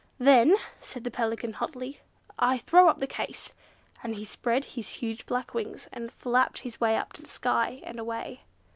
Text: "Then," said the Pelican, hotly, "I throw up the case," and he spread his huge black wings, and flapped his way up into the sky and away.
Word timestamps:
"Then," 0.17 0.55
said 0.79 1.03
the 1.03 1.11
Pelican, 1.11 1.53
hotly, 1.53 1.99
"I 2.39 2.57
throw 2.57 2.89
up 2.89 2.99
the 2.99 3.05
case," 3.05 3.53
and 4.01 4.15
he 4.15 4.25
spread 4.25 4.65
his 4.73 4.89
huge 4.93 5.27
black 5.27 5.53
wings, 5.53 5.87
and 5.93 6.11
flapped 6.11 6.61
his 6.61 6.81
way 6.81 6.97
up 6.97 7.11
into 7.11 7.21
the 7.21 7.27
sky 7.29 7.83
and 7.83 7.99
away. 7.99 8.41